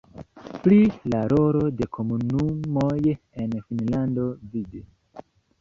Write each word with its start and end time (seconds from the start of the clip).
Pri 0.61 0.79
la 1.13 1.19
rolo 1.33 1.61
de 1.81 1.87
komunumoj 1.99 2.97
en 3.45 3.55
Finnlando 3.67 4.29
vd. 4.55 4.83